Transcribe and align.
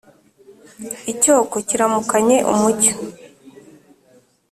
Icyoko 1.11 1.55
kiramukanye 1.67 2.35
umucyo 2.51 2.93